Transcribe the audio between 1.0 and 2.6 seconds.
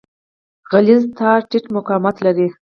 تار ټیټ مقاومت لري.